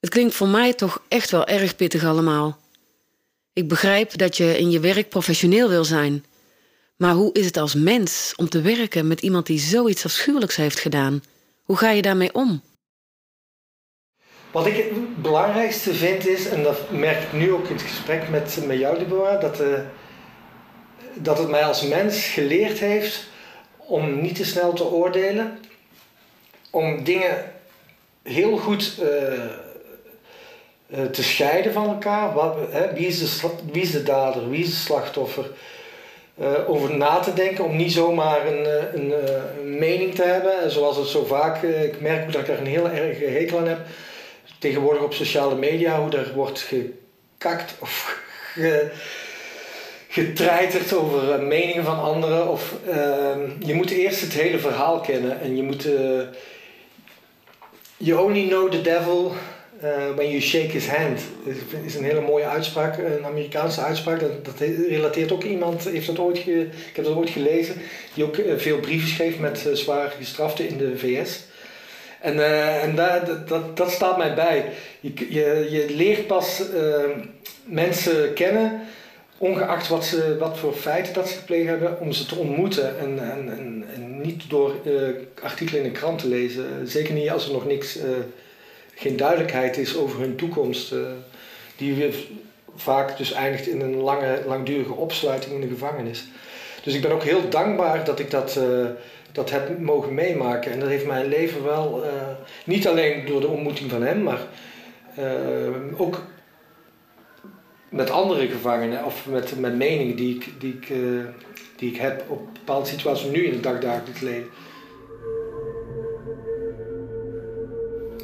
Het 0.00 0.10
klinkt 0.12 0.34
voor 0.34 0.48
mij 0.48 0.72
toch 0.72 1.02
echt 1.08 1.30
wel 1.30 1.46
erg 1.46 1.76
pittig 1.76 2.04
allemaal. 2.04 2.58
Ik 3.52 3.68
begrijp 3.68 4.18
dat 4.18 4.36
je 4.36 4.58
in 4.58 4.70
je 4.70 4.80
werk 4.80 5.08
professioneel 5.08 5.68
wil 5.68 5.84
zijn. 5.84 6.24
Maar 6.96 7.12
hoe 7.12 7.32
is 7.32 7.44
het 7.44 7.56
als 7.56 7.74
mens 7.74 8.32
om 8.36 8.48
te 8.48 8.60
werken 8.60 9.06
met 9.06 9.20
iemand 9.20 9.46
die 9.46 9.58
zoiets 9.58 10.04
afschuwelijks 10.04 10.56
heeft 10.56 10.78
gedaan? 10.78 11.22
Hoe 11.62 11.76
ga 11.76 11.90
je 11.90 12.02
daarmee 12.02 12.34
om? 12.34 12.62
Wat 14.50 14.66
ik 14.66 14.76
het 14.76 15.22
belangrijkste 15.22 15.94
vind 15.94 16.26
is, 16.26 16.48
en 16.48 16.62
dat 16.62 16.90
merk 16.90 17.22
ik 17.22 17.32
nu 17.32 17.52
ook 17.52 17.68
in 17.68 17.74
het 17.74 17.84
gesprek 17.84 18.28
met, 18.28 18.58
met 18.66 18.78
jou, 18.78 18.98
Deborah, 18.98 19.40
dat, 19.40 19.60
uh, 19.60 19.78
dat 21.14 21.38
het 21.38 21.48
mij 21.48 21.64
als 21.64 21.82
mens 21.82 22.24
geleerd 22.24 22.78
heeft 22.78 23.26
om 23.76 24.20
niet 24.20 24.34
te 24.34 24.44
snel 24.44 24.72
te 24.72 24.84
oordelen, 24.84 25.58
om 26.70 27.04
dingen 27.04 27.52
heel 28.22 28.56
goed 28.56 28.98
uh, 29.00 29.06
uh, 30.86 31.04
te 31.04 31.22
scheiden 31.22 31.72
van 31.72 31.88
elkaar. 31.88 32.34
Wat, 32.34 32.56
hè, 32.70 32.92
wie, 32.92 33.06
is 33.06 33.18
de, 33.18 33.50
wie 33.72 33.82
is 33.82 33.90
de 33.90 34.02
dader, 34.02 34.50
wie 34.50 34.62
is 34.62 34.68
het 34.68 34.76
slachtoffer? 34.76 35.50
Uh, 36.40 36.70
over 36.70 36.96
na 36.96 37.18
te 37.18 37.32
denken, 37.32 37.64
om 37.64 37.76
niet 37.76 37.92
zomaar 37.92 38.46
een, 38.46 38.66
eh, 38.66 38.92
een, 38.92 39.12
eh, 39.12 39.42
een 39.60 39.78
mening 39.78 40.14
te 40.14 40.22
hebben. 40.22 40.70
zoals 40.70 40.96
het 40.96 41.06
zo 41.06 41.24
vaak, 41.24 41.62
ik 41.62 42.00
merk 42.00 42.32
dat 42.32 42.40
ik 42.40 42.46
daar 42.46 42.58
een 42.58 42.66
heel 42.66 42.88
erg 42.88 43.18
hekel 43.18 43.58
aan 43.58 43.68
heb. 43.68 43.78
Tegenwoordig 44.58 45.02
op 45.02 45.14
sociale 45.14 45.54
media, 45.54 46.00
hoe 46.00 46.16
er 46.16 46.32
wordt 46.34 46.60
gekakt 46.60 47.74
of 47.78 48.22
ge, 48.54 48.90
getreiterd 50.08 50.92
over 50.92 51.42
meningen 51.42 51.84
van 51.84 52.02
anderen. 52.02 52.48
Of, 52.48 52.74
ehm, 52.86 53.50
je 53.58 53.74
moet 53.74 53.90
eerst 53.90 54.20
het 54.20 54.32
hele 54.32 54.58
verhaal 54.58 55.00
kennen 55.00 55.40
en 55.40 55.56
je 55.56 55.62
moet. 55.62 55.88
you 57.96 58.24
only 58.24 58.48
know 58.48 58.70
the 58.70 58.80
devil 58.80 59.32
uh, 59.84 60.14
when 60.14 60.30
you 60.30 60.40
shake 60.40 60.72
his 60.72 60.86
hand. 60.86 61.20
is, 61.44 61.56
is 61.84 61.94
een 61.94 62.04
hele 62.04 62.20
mooie 62.20 62.44
uitspraak, 62.44 62.98
een 62.98 63.24
Amerikaanse 63.24 63.80
uitspraak. 63.80 64.20
Dat, 64.20 64.44
dat 64.44 64.58
relateert 64.88 65.32
ook 65.32 65.44
iemand, 65.44 65.84
heeft 65.84 66.06
dat 66.06 66.18
ooit 66.18 66.38
ge, 66.38 66.60
ik 66.60 66.96
heb 66.96 67.04
dat 67.04 67.14
ooit 67.14 67.30
gelezen, 67.30 67.74
die 68.14 68.24
ook 68.24 68.36
uh, 68.36 68.52
veel 68.56 68.78
brieven 68.78 69.08
schreef 69.08 69.38
met 69.38 69.64
uh, 69.66 69.74
zware 69.74 70.10
gestraften 70.10 70.68
in 70.68 70.76
de 70.76 70.98
VS. 70.98 71.40
En, 72.20 72.38
en 72.80 72.94
daar, 72.94 73.44
dat, 73.46 73.76
dat 73.76 73.90
staat 73.90 74.16
mij 74.16 74.34
bij. 74.34 74.64
Je, 75.00 75.12
je, 75.28 75.68
je 75.70 75.94
leert 75.94 76.26
pas 76.26 76.62
mensen 77.64 78.32
kennen, 78.32 78.80
ongeacht 79.38 79.88
wat, 79.88 80.04
ze, 80.04 80.36
wat 80.38 80.58
voor 80.58 80.72
feiten 80.72 81.12
dat 81.12 81.28
ze 81.28 81.36
gepleegd 81.36 81.68
hebben, 81.68 82.00
om 82.00 82.12
ze 82.12 82.26
te 82.26 82.34
ontmoeten. 82.34 82.98
En, 82.98 83.18
en, 83.18 83.48
en, 83.58 83.84
en 83.94 84.20
niet 84.20 84.50
door 84.50 84.74
artikelen 85.42 85.82
in 85.84 85.92
de 85.92 85.98
krant 85.98 86.18
te 86.18 86.28
lezen. 86.28 86.64
Zeker 86.84 87.14
niet 87.14 87.30
als 87.30 87.46
er 87.46 87.52
nog 87.52 87.66
niks 87.66 87.98
geen 88.94 89.16
duidelijkheid 89.16 89.76
is 89.76 89.96
over 89.96 90.20
hun 90.20 90.36
toekomst. 90.36 90.92
Uh, 90.92 91.00
die 91.76 91.94
weer 91.94 92.14
vaak 92.76 93.16
dus 93.16 93.32
eindigt 93.32 93.66
in 93.66 93.80
een 93.80 93.96
lange, 93.96 94.42
langdurige 94.46 94.92
opsluiting 94.92 95.54
in 95.54 95.60
de 95.60 95.68
gevangenis. 95.68 96.24
Dus 96.82 96.94
ik 96.94 97.02
ben 97.02 97.12
ook 97.12 97.22
heel 97.22 97.48
dankbaar 97.48 98.04
dat 98.04 98.18
ik 98.18 98.30
dat, 98.30 98.56
uh, 98.58 98.86
dat 99.32 99.50
heb 99.50 99.78
mogen 99.78 100.14
meemaken. 100.14 100.72
En 100.72 100.80
dat 100.80 100.88
heeft 100.88 101.06
mijn 101.06 101.26
leven 101.26 101.64
wel, 101.64 102.04
uh, 102.04 102.10
niet 102.64 102.88
alleen 102.88 103.26
door 103.26 103.40
de 103.40 103.48
ontmoeting 103.48 103.90
van 103.90 104.02
hem, 104.02 104.22
maar 104.22 104.40
ook 105.96 106.22
met 107.88 108.10
andere 108.10 108.48
gevangenen 108.48 109.04
of 109.04 109.26
met, 109.26 109.60
met 109.60 109.76
meningen 109.76 110.16
die 110.16 110.34
ik, 110.34 110.52
die, 110.58 110.72
ik, 110.72 110.92
die 111.76 111.90
ik 111.90 111.96
heb 111.96 112.24
op 112.28 112.48
bepaalde 112.52 112.88
situaties 112.88 113.30
nu 113.30 113.44
in 113.44 113.52
het 113.52 113.62
dagdagelijks 113.62 114.20
leven. 114.20 114.50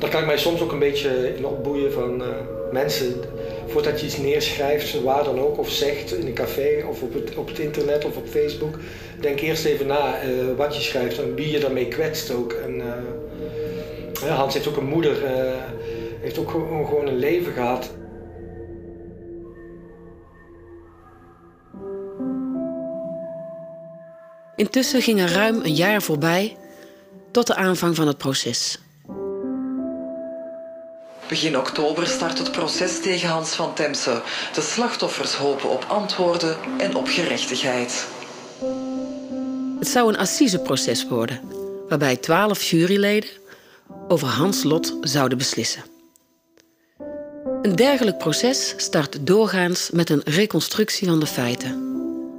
Daar 0.00 0.10
kan 0.10 0.20
ik 0.20 0.26
mij 0.26 0.38
soms 0.38 0.60
ook 0.60 0.72
een 0.72 0.78
beetje 0.78 1.34
in 1.36 1.46
opboeien 1.46 1.92
van 1.92 2.20
uh, 2.20 2.26
mensen. 2.72 3.14
Voordat 3.66 4.00
je 4.00 4.06
iets 4.06 4.16
neerschrijft, 4.16 5.02
waar 5.02 5.24
dan 5.24 5.40
ook, 5.40 5.58
of 5.58 5.70
zegt 5.70 6.12
in 6.12 6.26
een 6.26 6.34
café 6.34 6.84
of 6.88 7.02
op 7.02 7.14
het, 7.14 7.34
op 7.34 7.48
het 7.48 7.58
internet 7.58 8.04
of 8.04 8.16
op 8.16 8.28
Facebook, 8.28 8.78
denk 9.20 9.40
eerst 9.40 9.64
even 9.64 9.86
na 9.86 10.24
uh, 10.24 10.56
wat 10.56 10.76
je 10.76 10.82
schrijft 10.82 11.18
en 11.18 11.34
wie 11.34 11.50
je 11.50 11.58
daarmee 11.58 11.88
kwetst 11.88 12.30
ook. 12.30 12.52
En, 12.52 12.76
uh, 12.76 14.36
Hans 14.36 14.54
heeft 14.54 14.68
ook 14.68 14.76
een 14.76 14.88
moeder, 14.88 15.16
heeft 16.20 16.38
ook 16.38 16.50
gewoon 16.50 17.06
een 17.06 17.18
leven 17.18 17.52
gehad. 17.52 17.90
Intussen 24.56 25.02
ging 25.02 25.20
er 25.20 25.32
ruim 25.32 25.60
een 25.62 25.74
jaar 25.74 26.02
voorbij 26.02 26.56
tot 27.30 27.46
de 27.46 27.54
aanvang 27.54 27.96
van 27.96 28.06
het 28.06 28.18
proces. 28.18 28.78
Begin 31.30 31.58
oktober 31.58 32.06
start 32.06 32.38
het 32.38 32.52
proces 32.52 33.00
tegen 33.00 33.28
Hans 33.28 33.54
van 33.54 33.74
Temse. 33.74 34.22
De 34.54 34.60
slachtoffers 34.60 35.34
hopen 35.34 35.70
op 35.70 35.84
antwoorden 35.88 36.56
en 36.78 36.94
op 36.94 37.06
gerechtigheid. 37.06 38.06
Het 39.78 39.88
zou 39.88 40.08
een 40.08 40.18
assiseproces 40.18 41.08
worden, 41.08 41.40
waarbij 41.88 42.16
twaalf 42.16 42.62
juryleden 42.62 43.30
over 44.08 44.28
Hans 44.28 44.62
lot 44.62 44.96
zouden 45.00 45.38
beslissen. 45.38 45.82
Een 47.62 47.76
dergelijk 47.76 48.18
proces 48.18 48.74
start 48.76 49.26
doorgaans 49.26 49.90
met 49.90 50.10
een 50.10 50.22
reconstructie 50.24 51.08
van 51.08 51.20
de 51.20 51.26
feiten, 51.26 51.92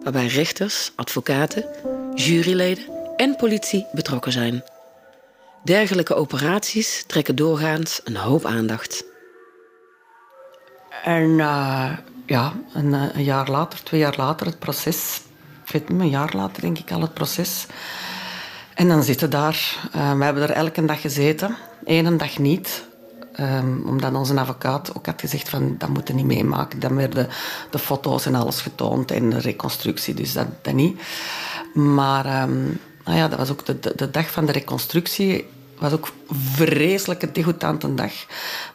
waarbij 0.03 0.27
rechters, 0.27 0.91
advocaten, 0.95 1.65
juryleden 2.15 2.83
en 3.15 3.35
politie 3.35 3.85
betrokken 3.91 4.31
zijn. 4.31 4.63
Dergelijke 5.63 6.15
operaties 6.15 7.03
trekken 7.07 7.35
doorgaans 7.35 8.01
een 8.03 8.15
hoop 8.15 8.45
aandacht. 8.45 9.05
En 11.03 11.29
uh, 11.29 11.91
ja, 12.25 12.53
een, 12.73 12.93
eh, 12.93 13.03
een, 13.13 13.23
jaar 13.23 13.49
later, 13.49 13.83
twee 13.83 13.99
jaar 13.99 14.15
later, 14.17 14.45
het 14.45 14.59
proces. 14.59 15.21
Ik 15.65 15.71
weet 15.71 15.89
een 15.89 16.09
jaar 16.09 16.35
later 16.35 16.61
denk 16.61 16.77
ik 16.77 16.91
al 16.91 17.01
het 17.01 17.13
proces. 17.13 17.65
En 18.73 18.87
dan 18.87 19.03
zitten 19.03 19.29
daar. 19.29 19.75
Uh, 19.95 20.17
we 20.17 20.23
hebben 20.23 20.43
er 20.43 20.51
elke 20.51 20.85
dag 20.85 21.01
gezeten, 21.01 21.55
één 21.85 22.17
dag 22.17 22.37
niet. 22.37 22.89
Um, 23.39 23.83
omdat 23.87 24.13
onze 24.13 24.39
advocaat 24.39 24.95
ook 24.95 25.05
had 25.05 25.21
gezegd 25.21 25.49
van 25.49 25.75
dat 25.77 25.89
moeten 25.89 26.15
niet 26.15 26.25
meemaken. 26.25 26.79
Dan 26.79 26.95
werden 26.95 27.27
de 27.69 27.79
foto's 27.79 28.25
en 28.25 28.35
alles 28.35 28.61
getoond 28.61 29.11
en 29.11 29.29
de 29.29 29.39
reconstructie, 29.39 30.13
dus 30.13 30.33
dat, 30.33 30.47
dat 30.61 30.73
niet. 30.73 31.01
Maar 31.73 32.41
um, 32.43 32.79
nou 33.05 33.17
ja, 33.17 33.27
dat 33.27 33.37
was 33.37 33.51
ook 33.51 33.65
de, 33.65 33.79
de, 33.95 34.11
dag 34.11 34.31
van 34.31 34.45
de 34.45 34.51
reconstructie 34.51 35.45
was 35.81 35.91
ook 35.93 36.11
een 36.27 36.35
vreselijke 36.35 37.31
degoutante 37.31 37.93
dag. 37.93 38.11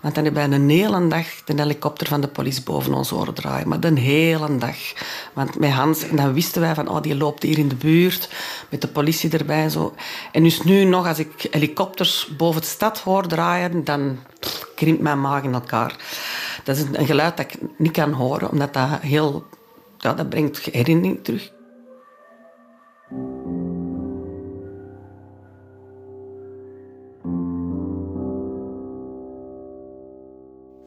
Want 0.01 0.15
dan 0.15 0.25
hebben 0.25 0.49
wij 0.49 0.59
een 0.59 0.71
hele 0.71 1.09
dag 1.09 1.27
de 1.45 1.55
helikopter 1.57 2.07
van 2.07 2.21
de 2.21 2.29
politie 2.29 2.63
boven 2.63 2.95
ons 2.95 3.11
horen 3.11 3.35
draaien. 3.35 3.69
Maar 3.69 3.81
de 3.81 4.01
hele 4.01 4.57
dag. 4.57 4.77
Want 5.33 5.59
met 5.59 5.71
Hans, 5.71 6.09
en 6.09 6.17
dan 6.17 6.33
wisten 6.33 6.61
wij 6.61 6.75
van, 6.75 6.89
oh, 6.89 7.03
die 7.03 7.17
loopt 7.17 7.43
hier 7.43 7.59
in 7.59 7.69
de 7.69 7.75
buurt. 7.75 8.29
Met 8.71 8.81
de 8.81 8.89
politie 8.89 9.31
erbij 9.31 9.63
en 9.63 9.71
zo. 9.71 9.95
En 10.33 10.43
dus 10.43 10.63
nu 10.63 10.85
nog, 10.85 11.07
als 11.07 11.19
ik 11.19 11.47
helikopters 11.51 12.29
boven 12.37 12.61
de 12.61 12.67
stad 12.67 12.99
hoor 12.99 13.27
draaien, 13.27 13.85
dan 13.85 14.19
krimpt 14.75 15.03
mijn 15.03 15.21
maag 15.21 15.43
in 15.43 15.55
elkaar. 15.55 15.97
Dat 16.65 16.77
is 16.77 16.83
een 16.93 17.07
geluid 17.07 17.37
dat 17.37 17.47
ik 17.53 17.59
niet 17.79 17.93
kan 17.93 18.13
horen, 18.13 18.51
omdat 18.51 18.75
dat 18.75 19.01
heel... 19.01 19.45
Ja, 19.99 20.15
dat 20.15 20.29
brengt 20.29 20.59
herinnering 20.59 21.25
terug. 21.25 21.51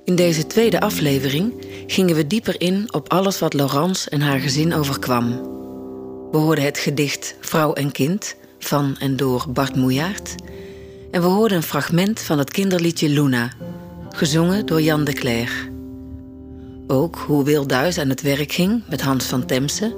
In 0.09 0.15
deze 0.15 0.47
tweede 0.47 0.79
aflevering 0.79 1.53
gingen 1.87 2.15
we 2.15 2.27
dieper 2.27 2.61
in 2.61 2.93
op 2.93 3.11
alles 3.11 3.39
wat 3.39 3.53
Laurence 3.53 4.09
en 4.09 4.21
haar 4.21 4.39
gezin 4.39 4.73
overkwam. 4.73 5.29
We 6.31 6.37
hoorden 6.37 6.63
het 6.63 6.77
gedicht 6.77 7.35
Vrouw 7.39 7.73
en 7.73 7.91
Kind 7.91 8.35
van 8.59 8.95
en 8.99 9.15
door 9.15 9.45
Bart 9.49 9.75
Moejaert. 9.75 10.35
En 11.11 11.21
we 11.21 11.27
hoorden 11.27 11.57
een 11.57 11.63
fragment 11.63 12.19
van 12.19 12.37
het 12.37 12.51
kinderliedje 12.51 13.09
Luna, 13.09 13.51
gezongen 14.09 14.65
door 14.65 14.81
Jan 14.81 15.03
de 15.03 15.13
Cler. 15.13 15.69
Ook 16.87 17.17
hoe 17.17 17.43
Wil 17.43 17.67
Duis 17.67 17.97
aan 17.97 18.09
het 18.09 18.21
werk 18.21 18.51
ging 18.51 18.83
met 18.87 19.01
Hans 19.01 19.25
van 19.25 19.45
Temse. 19.45 19.95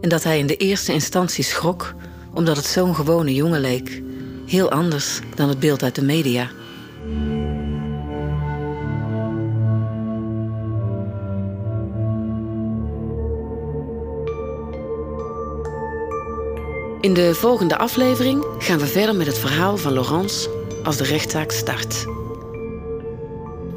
En 0.00 0.08
dat 0.08 0.22
hij 0.22 0.38
in 0.38 0.46
de 0.46 0.56
eerste 0.56 0.92
instantie 0.92 1.44
schrok 1.44 1.94
omdat 2.34 2.56
het 2.56 2.66
zo'n 2.66 2.94
gewone 2.94 3.34
jongen 3.34 3.60
leek. 3.60 4.02
Heel 4.46 4.70
anders 4.70 5.20
dan 5.34 5.48
het 5.48 5.60
beeld 5.60 5.82
uit 5.82 5.94
de 5.94 6.04
media. 6.04 6.50
In 17.08 17.14
de 17.14 17.34
volgende 17.34 17.78
aflevering 17.78 18.44
gaan 18.58 18.78
we 18.78 18.86
verder 18.86 19.14
met 19.14 19.26
het 19.26 19.38
verhaal 19.38 19.76
van 19.76 19.92
Laurence 19.92 20.48
als 20.82 20.96
de 20.96 21.04
rechtszaak 21.04 21.50
start. 21.50 22.06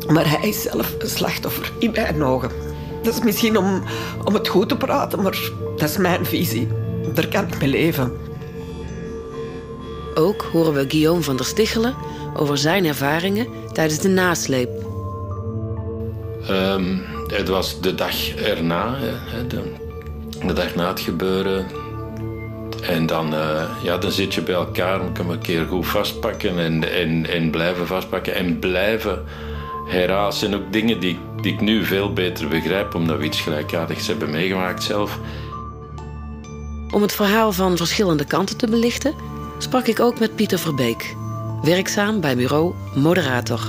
Maar 0.08 0.30
hij 0.30 0.50
is 0.50 0.62
zelf 0.62 0.96
een 1.00 1.10
slachtoffer 1.10 1.72
in 1.80 1.91
mijn 1.91 2.24
ogen. 2.24 2.52
Dat 3.04 3.13
is 3.13 3.24
misschien 3.24 3.58
om, 3.58 3.84
om 4.24 4.34
het 4.34 4.48
goed 4.48 4.70
te 4.70 4.78
praten, 4.78 5.22
maar 5.22 5.39
dat 5.78 5.89
is 5.89 5.98
mijn 5.98 6.26
visie. 6.26 6.67
Daar 7.13 7.28
kan 7.28 7.48
ik 7.48 7.60
mee 7.60 7.70
leven. 7.70 8.12
Ook 10.15 10.41
horen 10.52 10.74
we 10.74 10.86
Guillaume 10.88 11.22
van 11.22 11.36
der 11.36 11.46
Stichelen 11.46 11.96
over 12.36 12.58
zijn 12.58 12.86
ervaringen 12.86 13.48
tijdens 13.72 14.00
de 14.00 14.10
nasleep. 14.10 14.70
Um, 16.50 17.02
het 17.28 17.48
was 17.48 17.82
de 17.82 17.96
dag 17.96 18.36
erna, 18.36 18.98
de, 19.48 19.62
de 20.46 20.54
dag 20.54 20.76
na 20.76 20.88
het 20.88 21.00
gebeuren 21.00 21.81
en 22.91 23.06
dan, 23.06 23.34
uh, 23.34 23.63
ja, 23.84 23.97
dan 23.97 24.12
zit 24.12 24.34
je 24.34 24.41
bij 24.41 24.56
elkaar 24.56 25.01
en 25.01 25.13
kan 25.13 25.30
een 25.30 25.41
keer 25.41 25.65
goed 25.65 25.88
vastpakken 25.88 26.60
en, 26.60 26.93
en, 26.93 27.30
en 27.30 27.49
blijven 27.49 27.88
vastpakken 27.88 28.36
en 28.36 28.60
blijven 28.60 29.23
herhalen. 29.86 30.34
zijn 30.34 30.56
ook 30.56 30.73
dingen 30.73 30.99
die, 30.99 31.19
die 31.41 31.54
ik 31.54 31.62
nu 31.62 31.86
veel 31.86 32.13
beter 32.13 32.47
begrijp, 32.47 32.95
omdat 32.95 33.17
we 33.17 33.23
iets 33.23 33.41
gelijkaardigs 33.41 34.08
hebben 34.08 34.30
meegemaakt 34.30 34.84
zelf. 34.84 35.19
Om 36.91 37.01
het 37.01 37.13
verhaal 37.13 37.51
van 37.51 37.77
verschillende 37.77 38.25
kanten 38.25 38.58
te 38.58 38.67
belichten, 38.67 39.13
sprak 39.58 39.88
ik 39.88 39.99
ook 39.99 40.19
met 40.19 40.36
Pieter 40.36 40.60
Verbeek, 40.60 41.15
werkzaam 41.62 42.19
bij 42.19 42.36
bureau 42.36 42.73
Moderator. 42.95 43.60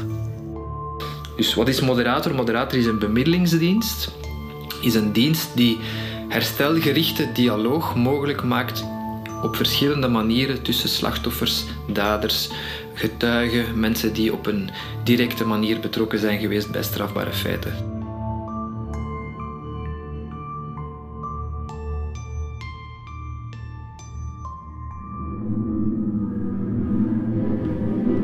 Dus 1.37 1.54
wat 1.54 1.68
is 1.68 1.80
moderator? 1.80 2.35
Moderator 2.35 2.78
is 2.78 2.87
een 2.87 2.98
bemiddelingsdienst. 2.98 4.11
Is 4.80 4.94
een 4.94 5.12
dienst 5.12 5.48
die 5.54 5.78
herstelgerichte 6.28 7.32
dialoog 7.32 7.94
mogelijk 7.96 8.42
maakt 8.42 8.85
op 9.42 9.57
verschillende 9.57 10.09
manieren 10.09 10.62
tussen 10.62 10.88
slachtoffers, 10.88 11.64
daders, 11.92 12.48
getuigen, 12.94 13.81
mensen 13.81 14.12
die 14.12 14.33
op 14.33 14.46
een 14.46 14.70
directe 15.05 15.44
manier 15.44 15.81
betrokken 15.81 16.18
zijn 16.18 16.40
geweest 16.40 16.70
bij 16.70 16.83
strafbare 16.83 17.33
feiten. 17.33 18.00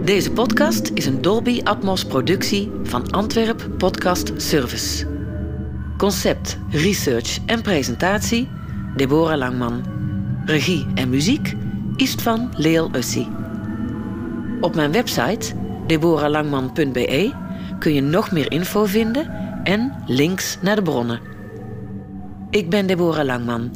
Deze 0.05 0.33
podcast 0.33 0.91
is 0.95 1.07
een 1.07 1.23
Dolby 1.23 1.61
Atmos 1.65 2.05
productie 2.05 2.71
van 2.83 3.11
Antwerp 3.11 3.69
Podcast 3.79 4.33
Service. 4.37 5.07
Concept, 5.97 6.59
research 6.71 7.39
en 7.47 7.63
presentatie 7.63 8.49
Deborah 8.97 9.39
Langman. 9.39 9.98
Regie 10.49 10.87
en 10.95 11.09
muziek 11.09 11.55
van 12.21 12.51
Leel 12.57 12.95
Ussi. 12.95 13.29
Op 14.61 14.75
mijn 14.75 14.93
website 14.93 15.55
deboralangman.be 15.87 17.33
kun 17.79 17.95
je 17.95 18.01
nog 18.01 18.33
meer 18.33 18.53
info 18.53 18.85
vinden 18.85 19.31
en 19.65 20.03
links 20.07 20.59
naar 20.63 20.77
de 20.77 20.83
bronnen. 20.83 21.21
Ik 22.51 22.71
ben 22.71 22.87
Deborah 22.87 23.25
Langman. 23.25 23.71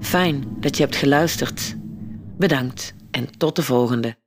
Fijn 0.00 0.44
dat 0.60 0.76
je 0.76 0.82
hebt 0.82 0.96
geluisterd. 0.96 1.76
Bedankt 2.38 2.94
en 3.10 3.38
tot 3.38 3.56
de 3.56 3.62
volgende. 3.62 4.21